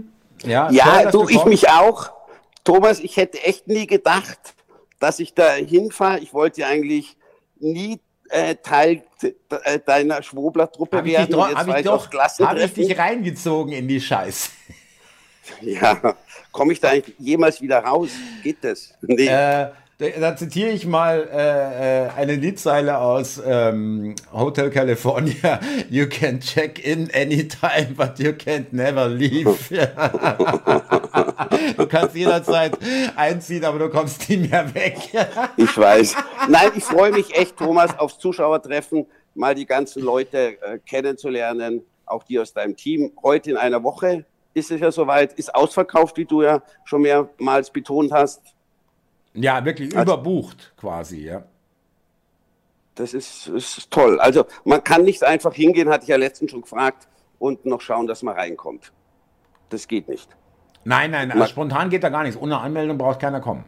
[0.44, 2.12] Ja, ja toll, du, ich mich auch.
[2.66, 4.54] Thomas, ich hätte echt nie gedacht,
[5.00, 6.20] dass ich da hinfahre.
[6.20, 7.16] Ich wollte ja eigentlich
[7.58, 11.36] nie äh, Teil äh, deiner Schwobler-Truppe werden.
[11.56, 14.50] Habe ich, doch, hab ich dich reingezogen in die Scheiße.
[15.62, 16.16] Ja,
[16.52, 18.10] komme ich da eigentlich jemals wieder raus?
[18.44, 18.94] Geht das?
[19.02, 19.28] Nee.
[19.28, 19.70] Äh,
[20.18, 25.60] da zitiere ich mal äh, äh, eine Liedzeile aus ähm, Hotel California.
[25.90, 29.58] You can check in anytime, but you can't never leave.
[31.76, 32.78] du kannst jederzeit
[33.18, 34.96] einziehen, aber du kommst nie mehr weg.
[35.58, 36.16] ich weiß.
[36.48, 42.24] Nein, ich freue mich echt, Thomas, aufs Zuschauertreffen, mal die ganzen Leute äh, kennenzulernen, auch
[42.24, 43.12] die aus deinem Team.
[43.22, 47.70] Heute in einer Woche ist es ja soweit, ist ausverkauft, wie du ja schon mehrmals
[47.72, 48.42] betont hast.
[49.34, 51.44] Ja, wirklich also, überbucht quasi, ja.
[52.96, 54.20] Das ist, ist toll.
[54.20, 57.08] Also man kann nicht einfach hingehen, hatte ich ja letztens schon gefragt,
[57.40, 58.92] und noch schauen, dass man reinkommt.
[59.70, 60.30] Das geht nicht.
[60.84, 62.40] Nein, nein, also spontan geht da gar nichts.
[62.40, 63.66] Ohne Anmeldung braucht keiner kommen.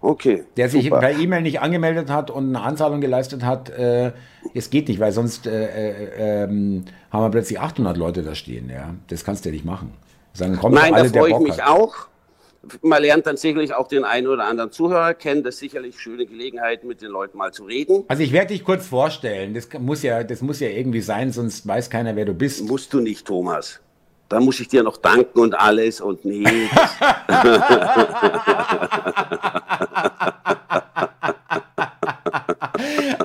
[0.00, 0.44] Okay.
[0.56, 1.00] Der sich super.
[1.00, 4.12] per E-Mail nicht angemeldet hat und eine Anzahlung geleistet hat, äh,
[4.54, 8.70] es geht nicht, weil sonst äh, äh, ähm, haben wir plötzlich 800 Leute da stehen.
[8.70, 9.92] Ja, das kannst du ja nicht machen.
[10.34, 11.68] Sagen, Nein, da freue ich mich hat.
[11.68, 12.08] auch
[12.82, 15.42] man lernt dann sicherlich auch den einen oder anderen Zuhörer kennen.
[15.42, 18.04] Das ist sicherlich schöne Gelegenheit, mit den Leuten mal zu reden.
[18.08, 19.54] Also ich werde dich kurz vorstellen.
[19.54, 22.64] Das muss ja, das muss ja irgendwie sein, sonst weiß keiner, wer du bist.
[22.64, 23.80] Musst du nicht, Thomas.
[24.28, 26.44] Da muss ich dir noch danken und alles und nee.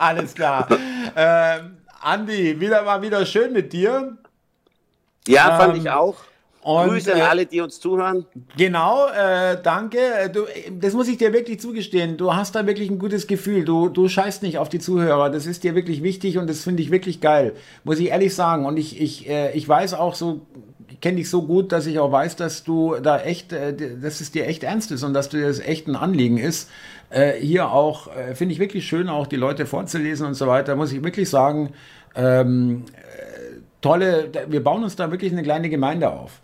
[0.03, 0.67] alles klar.
[1.15, 4.17] Ähm, Andi, wieder mal wieder schön mit dir.
[5.27, 6.15] Ja, fand ähm, ich auch.
[6.63, 8.25] Und, Grüße an äh, alle, die uns zuhören.
[8.57, 9.97] Genau, äh, danke.
[9.99, 10.45] Äh, du,
[10.79, 12.15] das muss ich dir wirklich zugestehen.
[12.15, 13.65] Du hast da wirklich ein gutes Gefühl.
[13.65, 15.29] Du, du scheißt nicht auf die Zuhörer.
[15.29, 17.53] Das ist dir wirklich wichtig und das finde ich wirklich geil.
[17.83, 18.65] Muss ich ehrlich sagen.
[18.65, 20.41] Und ich, ich, äh, ich weiß auch so,
[20.89, 24.21] ich kenne dich so gut, dass ich auch weiß, dass du da echt, äh, dass
[24.21, 26.69] es dir echt ernst ist und dass dir das echt ein Anliegen ist.
[27.13, 30.75] Äh, hier auch, äh, finde ich wirklich schön, auch die Leute vorzulesen und so weiter.
[30.75, 31.71] Muss ich wirklich sagen,
[32.15, 36.41] ähm, äh, tolle, wir bauen uns da wirklich eine kleine Gemeinde auf.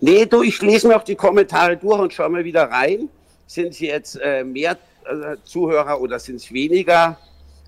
[0.00, 3.08] Nee, du, ich lese mir auch die Kommentare durch und schaue mal wieder rein.
[3.48, 7.18] Sind es jetzt äh, mehr äh, Zuhörer oder sind es weniger?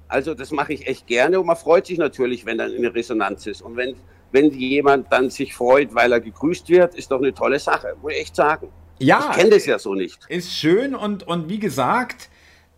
[0.06, 3.48] Also das mache ich echt gerne und man freut sich natürlich, wenn dann eine Resonanz
[3.48, 3.62] ist.
[3.62, 3.96] Und wenn,
[4.30, 8.12] wenn jemand dann sich freut, weil er gegrüßt wird, ist doch eine tolle Sache, muss
[8.12, 8.68] ich echt sagen.
[8.98, 10.18] Ja, ich kenne das ja so nicht.
[10.28, 12.28] Ist schön und, und wie gesagt,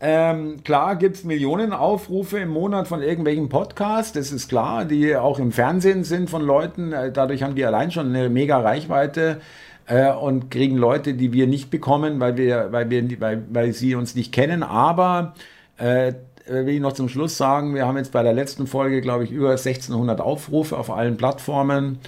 [0.00, 5.16] ähm, klar gibt es Millionen Aufrufe im Monat von irgendwelchen Podcasts, das ist klar, die
[5.16, 6.92] auch im Fernsehen sind von Leuten.
[6.92, 9.40] Äh, dadurch haben die allein schon eine mega Reichweite
[9.86, 13.96] äh, und kriegen Leute, die wir nicht bekommen, weil wir, weil wir, weil, weil sie
[13.96, 14.62] uns nicht kennen.
[14.62, 15.34] Aber
[15.78, 16.12] äh,
[16.46, 19.32] will ich noch zum Schluss sagen, wir haben jetzt bei der letzten Folge, glaube ich,
[19.32, 21.98] über 1600 Aufrufe auf allen Plattformen.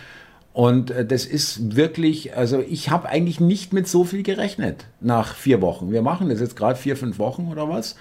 [0.53, 5.35] Und äh, das ist wirklich, also ich habe eigentlich nicht mit so viel gerechnet nach
[5.35, 5.93] vier Wochen.
[5.93, 7.97] Wir machen das jetzt gerade vier, fünf Wochen oder was.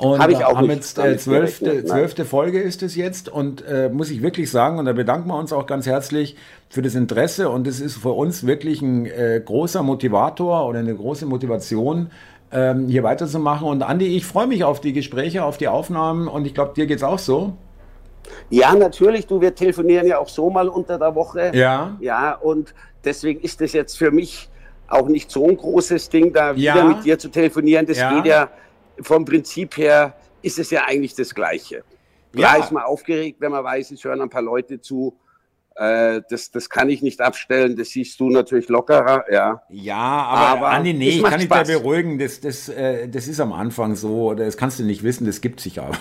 [0.00, 3.64] Und Hab ich auch haben nicht, jetzt äh, zwölfte, zwölfte Folge ist es jetzt und
[3.66, 6.36] äh, muss ich wirklich sagen, und da bedanken wir uns auch ganz herzlich
[6.68, 10.94] für das Interesse und es ist für uns wirklich ein äh, großer Motivator oder eine
[10.94, 12.10] große Motivation,
[12.52, 13.66] ähm, hier weiterzumachen.
[13.66, 16.86] Und Andi, ich freue mich auf die Gespräche, auf die Aufnahmen und ich glaube, dir
[16.86, 17.54] geht es auch so.
[18.50, 21.52] Ja, natürlich, du, wir telefonieren ja auch so mal unter der Woche.
[21.54, 21.96] Ja.
[22.00, 24.48] Ja, und deswegen ist das jetzt für mich
[24.88, 26.74] auch nicht so ein großes Ding, da ja.
[26.74, 27.86] wieder mit dir zu telefonieren.
[27.86, 28.14] Das ja.
[28.14, 28.50] geht ja
[29.00, 31.82] vom Prinzip her, ist es ja eigentlich das Gleiche.
[32.34, 32.56] Ja.
[32.56, 35.18] ist man aufgeregt, wenn man weiß, es hören ein paar Leute zu.
[35.74, 39.62] Äh, das, das kann ich nicht abstellen, das siehst du natürlich lockerer, ja.
[39.68, 43.38] Ja, aber, aber Andi, nee, ich kann dich da beruhigen, das, das, äh, das ist
[43.38, 45.96] am Anfang so, das kannst du nicht wissen, das gibt sich aber.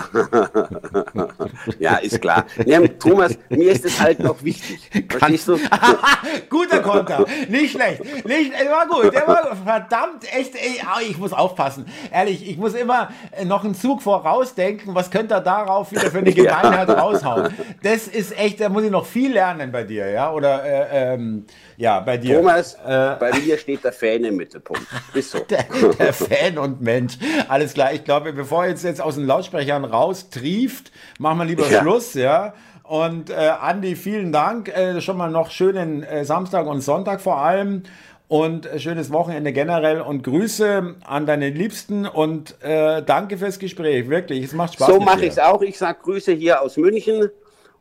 [1.78, 2.46] ja, ist klar.
[2.64, 4.90] Ja, Thomas, mir ist es halt noch wichtig.
[5.08, 5.58] Verstehst du?
[6.50, 7.24] Guter Konter.
[7.48, 8.04] Nicht schlecht.
[8.26, 9.12] Nicht, der war gut.
[9.12, 10.54] Der war verdammt echt.
[10.54, 11.86] Ey, ich muss aufpassen.
[12.12, 13.10] Ehrlich, ich muss immer
[13.44, 14.94] noch einen Zug vorausdenken.
[14.94, 16.94] Was könnte er darauf wieder für eine Gemeinheit ja.
[16.94, 17.54] raushauen?
[17.82, 20.32] Das ist echt, da muss ich noch viel lernen bei dir, ja?
[20.32, 21.46] Oder, äh, ähm,
[21.80, 22.36] ja, bei dir.
[22.36, 24.82] Thomas, äh, bei mir steht der Fan im Mittelpunkt.
[25.14, 25.38] Ist so.
[25.48, 25.64] Der,
[25.98, 27.16] der Fan und Mensch.
[27.48, 31.66] Alles klar, ich glaube, bevor jetzt jetzt aus den Lautsprechern raus trieft, machen wir lieber
[31.70, 31.80] ja.
[31.80, 32.52] Schluss, ja.
[32.82, 34.68] Und äh, Andi, vielen Dank.
[34.68, 37.84] Äh, schon mal noch schönen äh, Samstag und Sonntag vor allem.
[38.28, 44.10] Und äh, schönes Wochenende generell und Grüße an deine Liebsten und äh, danke fürs Gespräch.
[44.10, 44.86] Wirklich, es macht Spaß.
[44.86, 45.62] So mache ich es auch.
[45.62, 47.30] Ich sage Grüße hier aus München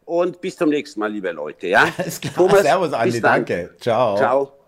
[0.10, 1.68] und bis zum nächsten Mal, liebe Leute.
[1.68, 1.88] Ja?
[2.36, 3.70] Thomas, Servus, Andi, danke.
[3.80, 4.18] Ciao.
[4.18, 4.59] Ciao.